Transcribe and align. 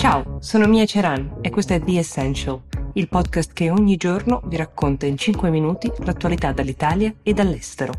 Ciao, 0.00 0.38
sono 0.40 0.66
Mia 0.66 0.86
Ceran 0.86 1.40
e 1.42 1.50
questo 1.50 1.74
è 1.74 1.78
The 1.78 1.98
Essential, 1.98 2.62
il 2.94 3.06
podcast 3.06 3.52
che 3.52 3.68
ogni 3.68 3.98
giorno 3.98 4.40
vi 4.46 4.56
racconta 4.56 5.04
in 5.04 5.18
5 5.18 5.50
minuti 5.50 5.92
l'attualità 5.98 6.52
dall'Italia 6.52 7.12
e 7.22 7.34
dall'estero. 7.34 7.92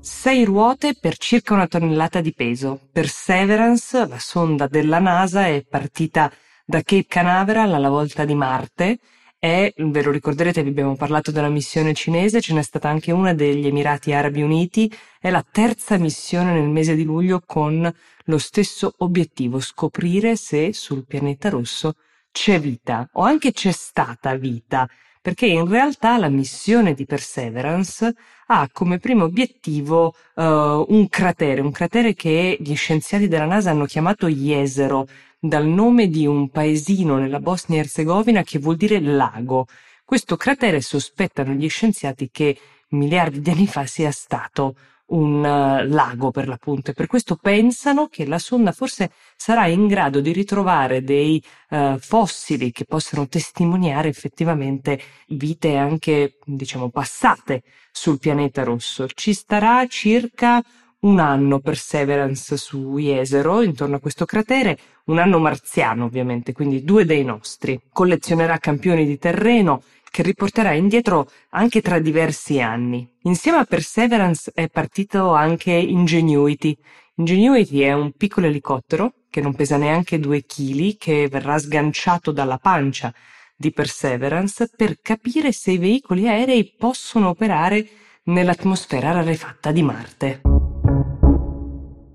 Sei 0.00 0.44
ruote 0.44 0.96
per 0.98 1.18
circa 1.18 1.52
una 1.52 1.66
tonnellata 1.66 2.22
di 2.22 2.32
peso. 2.32 2.80
Perseverance, 2.90 4.06
la 4.06 4.18
sonda 4.18 4.66
della 4.66 4.98
NASA, 4.98 5.46
è 5.46 5.62
partita 5.68 6.32
da 6.64 6.78
Cape 6.78 7.04
Canaveral 7.06 7.74
alla 7.74 7.90
volta 7.90 8.24
di 8.24 8.34
Marte 8.34 8.98
è, 9.40 9.72
ve 9.74 10.02
lo 10.02 10.10
ricorderete, 10.10 10.62
vi 10.62 10.68
abbiamo 10.68 10.96
parlato 10.96 11.30
della 11.30 11.48
missione 11.48 11.94
cinese, 11.94 12.42
ce 12.42 12.52
n'è 12.52 12.62
stata 12.62 12.90
anche 12.90 13.10
una 13.10 13.32
degli 13.32 13.66
Emirati 13.66 14.12
Arabi 14.12 14.42
Uniti, 14.42 14.92
è 15.18 15.30
la 15.30 15.42
terza 15.50 15.96
missione 15.96 16.52
nel 16.52 16.68
mese 16.68 16.94
di 16.94 17.04
luglio 17.04 17.40
con 17.44 17.90
lo 18.24 18.38
stesso 18.38 18.92
obiettivo, 18.98 19.58
scoprire 19.58 20.36
se 20.36 20.74
sul 20.74 21.06
pianeta 21.06 21.48
rosso 21.48 21.94
c'è 22.30 22.60
vita 22.60 23.08
o 23.12 23.22
anche 23.22 23.52
c'è 23.52 23.72
stata 23.72 24.34
vita, 24.36 24.86
perché 25.22 25.46
in 25.46 25.66
realtà 25.66 26.18
la 26.18 26.28
missione 26.28 26.92
di 26.92 27.06
Perseverance 27.06 28.14
ha 28.48 28.68
come 28.70 28.98
primo 28.98 29.24
obiettivo 29.24 30.14
uh, 30.34 30.42
un 30.42 31.06
cratere, 31.08 31.62
un 31.62 31.70
cratere 31.70 32.14
che 32.14 32.58
gli 32.60 32.74
scienziati 32.74 33.26
della 33.26 33.46
NASA 33.46 33.70
hanno 33.70 33.86
chiamato 33.86 34.28
Jesero, 34.28 35.06
dal 35.40 35.66
nome 35.66 36.08
di 36.08 36.26
un 36.26 36.50
paesino 36.50 37.16
nella 37.16 37.40
Bosnia 37.40 37.78
e 37.78 37.80
Erzegovina 37.80 38.42
che 38.42 38.58
vuol 38.58 38.76
dire 38.76 39.00
lago. 39.00 39.66
Questo 40.04 40.36
cratere 40.36 40.82
sospettano 40.82 41.52
gli 41.52 41.68
scienziati 41.68 42.28
che 42.30 42.58
miliardi 42.90 43.40
di 43.40 43.50
anni 43.50 43.66
fa 43.66 43.86
sia 43.86 44.10
stato 44.10 44.76
un 45.06 45.38
uh, 45.38 45.88
lago 45.88 46.30
per 46.30 46.46
l'appunto 46.46 46.90
e 46.90 46.94
per 46.94 47.06
questo 47.06 47.36
pensano 47.36 48.06
che 48.08 48.26
la 48.26 48.38
sonda 48.38 48.70
forse 48.70 49.10
sarà 49.34 49.66
in 49.66 49.86
grado 49.86 50.20
di 50.20 50.30
ritrovare 50.30 51.02
dei 51.02 51.42
uh, 51.70 51.98
fossili 51.98 52.70
che 52.70 52.84
possano 52.84 53.26
testimoniare 53.26 54.08
effettivamente 54.08 55.00
vite 55.28 55.76
anche 55.76 56.38
diciamo 56.44 56.90
passate 56.90 57.62
sul 57.90 58.18
pianeta 58.18 58.62
rosso. 58.62 59.06
Ci 59.08 59.32
starà 59.32 59.86
circa 59.88 60.62
un 61.00 61.18
anno 61.18 61.60
Perseverance 61.60 62.56
su 62.56 62.98
Jesero, 62.98 63.62
intorno 63.62 63.96
a 63.96 64.00
questo 64.00 64.24
cratere, 64.24 64.78
un 65.04 65.18
anno 65.18 65.38
marziano 65.38 66.04
ovviamente, 66.04 66.52
quindi 66.52 66.84
due 66.84 67.04
dei 67.04 67.24
nostri. 67.24 67.80
Collezionerà 67.90 68.58
campioni 68.58 69.06
di 69.06 69.18
terreno 69.18 69.82
che 70.10 70.22
riporterà 70.22 70.72
indietro 70.72 71.30
anche 71.50 71.80
tra 71.80 71.98
diversi 71.98 72.60
anni. 72.60 73.08
Insieme 73.22 73.58
a 73.58 73.64
Perseverance 73.64 74.50
è 74.54 74.68
partito 74.68 75.32
anche 75.32 75.72
Ingenuity. 75.72 76.76
Ingenuity 77.16 77.80
è 77.80 77.92
un 77.92 78.12
piccolo 78.12 78.46
elicottero 78.46 79.12
che 79.30 79.40
non 79.40 79.54
pesa 79.54 79.76
neanche 79.76 80.18
due 80.18 80.42
chili, 80.42 80.96
che 80.96 81.28
verrà 81.28 81.58
sganciato 81.58 82.32
dalla 82.32 82.58
pancia 82.58 83.14
di 83.56 83.70
Perseverance 83.72 84.70
per 84.74 84.98
capire 85.00 85.52
se 85.52 85.72
i 85.72 85.78
veicoli 85.78 86.28
aerei 86.28 86.74
possono 86.76 87.28
operare 87.28 87.86
nell'atmosfera 88.24 89.12
rarefatta 89.12 89.70
di 89.70 89.82
Marte. 89.82 90.49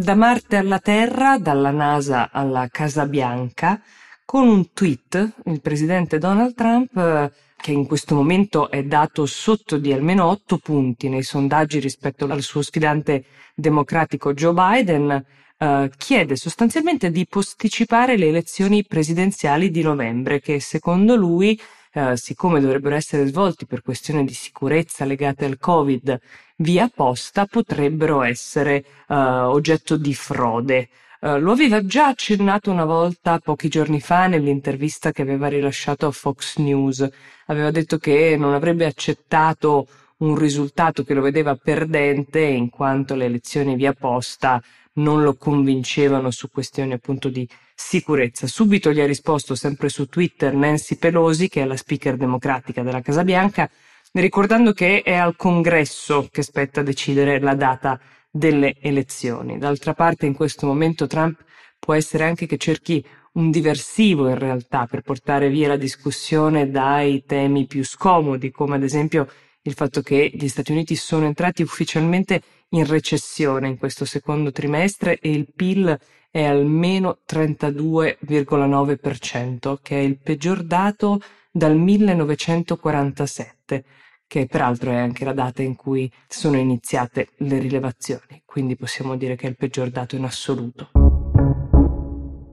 Da 0.00 0.14
Marte 0.14 0.56
alla 0.56 0.78
Terra, 0.78 1.36
dalla 1.36 1.70
NASA 1.70 2.30
alla 2.32 2.68
Casa 2.70 3.04
Bianca, 3.04 3.82
con 4.24 4.48
un 4.48 4.72
tweet 4.72 5.34
il 5.44 5.60
presidente 5.60 6.16
Donald 6.16 6.54
Trump, 6.54 7.30
che 7.54 7.72
in 7.72 7.86
questo 7.86 8.14
momento 8.14 8.70
è 8.70 8.82
dato 8.82 9.26
sotto 9.26 9.76
di 9.76 9.92
almeno 9.92 10.24
otto 10.24 10.56
punti 10.56 11.10
nei 11.10 11.22
sondaggi 11.22 11.80
rispetto 11.80 12.24
al 12.24 12.40
suo 12.40 12.62
sfidante 12.62 13.24
democratico 13.54 14.32
Joe 14.32 14.54
Biden, 14.54 15.22
eh, 15.58 15.90
chiede 15.98 16.34
sostanzialmente 16.34 17.10
di 17.10 17.26
posticipare 17.28 18.16
le 18.16 18.28
elezioni 18.28 18.86
presidenziali 18.86 19.70
di 19.70 19.82
novembre, 19.82 20.40
che 20.40 20.60
secondo 20.60 21.14
lui 21.14 21.60
eh, 21.92 22.16
siccome 22.16 22.60
dovrebbero 22.60 22.94
essere 22.94 23.26
svolti 23.26 23.66
per 23.66 23.82
questioni 23.82 24.24
di 24.24 24.34
sicurezza 24.34 25.04
legate 25.04 25.44
al 25.44 25.58
Covid 25.58 26.18
via 26.56 26.90
posta, 26.94 27.46
potrebbero 27.46 28.22
essere 28.22 28.84
eh, 29.08 29.14
oggetto 29.14 29.96
di 29.96 30.14
frode. 30.14 30.88
Uh, 31.20 31.36
lo 31.38 31.52
aveva 31.52 31.84
già 31.84 32.06
accennato 32.06 32.70
una 32.70 32.86
volta 32.86 33.38
pochi 33.40 33.68
giorni 33.68 34.00
fa 34.00 34.26
nell'intervista 34.26 35.12
che 35.12 35.20
aveva 35.20 35.48
rilasciato 35.48 36.06
a 36.06 36.10
Fox 36.12 36.56
News. 36.56 37.06
Aveva 37.46 37.70
detto 37.70 37.98
che 37.98 38.36
non 38.38 38.54
avrebbe 38.54 38.86
accettato 38.86 39.86
un 40.18 40.34
risultato 40.34 41.04
che 41.04 41.12
lo 41.12 41.20
vedeva 41.20 41.56
perdente 41.56 42.40
in 42.40 42.70
quanto 42.70 43.14
le 43.14 43.26
elezioni 43.26 43.74
via 43.74 43.92
posta 43.92 44.62
non 44.94 45.22
lo 45.22 45.34
convincevano 45.36 46.30
su 46.30 46.50
questioni 46.50 46.92
appunto 46.92 47.28
di 47.28 47.48
sicurezza. 47.74 48.46
Subito 48.46 48.92
gli 48.92 49.00
ha 49.00 49.06
risposto 49.06 49.54
sempre 49.54 49.88
su 49.88 50.06
Twitter 50.06 50.54
Nancy 50.54 50.96
Pelosi, 50.96 51.48
che 51.48 51.62
è 51.62 51.64
la 51.64 51.76
speaker 51.76 52.16
democratica 52.16 52.82
della 52.82 53.00
Casa 53.00 53.24
Bianca, 53.24 53.70
ricordando 54.12 54.72
che 54.72 55.02
è 55.02 55.14
al 55.14 55.36
congresso 55.36 56.28
che 56.30 56.42
spetta 56.42 56.82
decidere 56.82 57.40
la 57.40 57.54
data 57.54 57.98
delle 58.30 58.76
elezioni. 58.80 59.58
D'altra 59.58 59.94
parte 59.94 60.26
in 60.26 60.34
questo 60.34 60.66
momento 60.66 61.06
Trump 61.06 61.38
può 61.78 61.94
essere 61.94 62.24
anche 62.24 62.46
che 62.46 62.56
cerchi 62.56 63.04
un 63.32 63.50
diversivo 63.50 64.28
in 64.28 64.38
realtà 64.38 64.86
per 64.86 65.02
portare 65.02 65.48
via 65.48 65.68
la 65.68 65.76
discussione 65.76 66.70
dai 66.70 67.24
temi 67.24 67.66
più 67.66 67.84
scomodi, 67.84 68.50
come 68.50 68.76
ad 68.76 68.82
esempio 68.82 69.28
il 69.62 69.74
fatto 69.74 70.00
che 70.00 70.30
gli 70.32 70.48
Stati 70.48 70.72
Uniti 70.72 70.96
sono 70.96 71.26
entrati 71.26 71.62
ufficialmente 71.62 72.42
in 72.70 72.86
recessione 72.86 73.68
in 73.68 73.76
questo 73.78 74.04
secondo 74.04 74.52
trimestre 74.52 75.18
e 75.18 75.30
il 75.30 75.48
PIL 75.54 75.98
è 76.30 76.44
almeno 76.44 77.18
32,9%, 77.28 79.78
che 79.82 79.96
è 79.96 80.00
il 80.00 80.18
peggior 80.18 80.62
dato 80.62 81.20
dal 81.50 81.76
1947, 81.76 83.84
che 84.26 84.46
peraltro 84.46 84.92
è 84.92 84.96
anche 84.96 85.24
la 85.24 85.32
data 85.32 85.62
in 85.62 85.74
cui 85.74 86.08
sono 86.28 86.56
iniziate 86.56 87.30
le 87.38 87.58
rilevazioni, 87.58 88.42
quindi 88.44 88.76
possiamo 88.76 89.16
dire 89.16 89.34
che 89.34 89.46
è 89.46 89.48
il 89.50 89.56
peggior 89.56 89.90
dato 89.90 90.14
in 90.14 90.22
assoluto. 90.24 90.90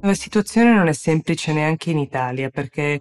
La 0.01 0.15
situazione 0.15 0.73
non 0.73 0.87
è 0.87 0.93
semplice 0.93 1.53
neanche 1.53 1.91
in 1.91 1.99
Italia 1.99 2.49
perché 2.49 2.99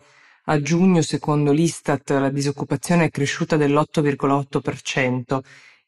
a 0.48 0.60
giugno, 0.60 1.02
secondo 1.02 1.50
l'Istat, 1.52 2.10
la 2.10 2.30
disoccupazione 2.30 3.06
è 3.06 3.10
cresciuta 3.10 3.56
dell'8,8%. 3.56 5.40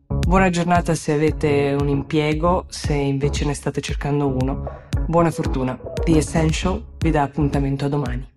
Buona 0.06 0.50
giornata 0.50 0.94
se 0.94 1.12
avete 1.12 1.74
un 1.80 1.88
impiego, 1.88 2.66
se 2.68 2.92
invece 2.92 3.46
ne 3.46 3.54
state 3.54 3.80
cercando 3.80 4.26
uno. 4.26 4.88
Buona 5.06 5.30
fortuna. 5.30 5.80
The 6.04 6.18
Essential 6.18 6.96
vi 6.98 7.10
dà 7.10 7.22
appuntamento 7.22 7.86
a 7.86 7.88
domani. 7.88 8.29